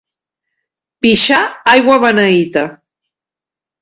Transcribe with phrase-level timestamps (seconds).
[1.05, 1.43] Pixar
[1.75, 2.67] aigua beneita.